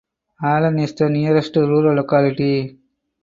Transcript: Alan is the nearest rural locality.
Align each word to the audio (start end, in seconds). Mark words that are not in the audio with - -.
Alan 0.43 0.79
is 0.79 0.95
the 0.95 1.07
nearest 1.11 1.55
rural 1.57 1.93
locality. 1.93 2.79